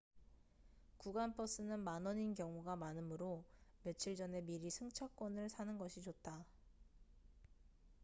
구간 0.97 1.35
버스는 1.35 1.77
만원인 1.79 2.33
경우가 2.33 2.75
많음으로 2.75 3.45
며칠 3.83 4.15
전에 4.15 4.41
미리 4.41 4.71
승차권을 4.71 5.49
사는 5.49 5.77
것이 5.77 6.01
좋다 6.01 6.43